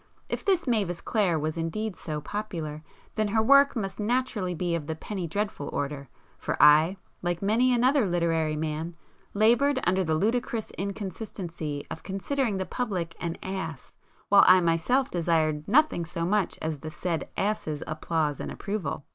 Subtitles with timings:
[0.29, 2.81] If this Mavis Clare was indeed so 'popular,'
[3.13, 7.71] then her work must naturally be of the 'penny dreadful' order, for I, like many
[7.71, 8.95] another literary man,
[9.35, 13.93] laboured under the ludicrous inconsistency of considering the public an 'ass'
[14.29, 19.03] while I myself desired nothing so much as the said 'ass's' applause and approval!